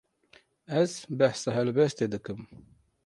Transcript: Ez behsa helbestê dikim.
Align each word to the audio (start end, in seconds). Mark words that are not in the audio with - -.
Ez 0.79 0.93
behsa 1.17 1.51
helbestê 1.57 2.05
dikim. 2.13 2.41